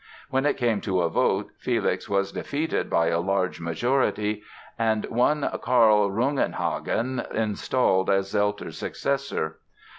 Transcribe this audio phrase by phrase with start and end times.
[0.31, 4.41] When it came to a vote Felix was defeated by a large majority
[4.79, 9.59] and one Karl Rungenhagen installed as Zelter's successor.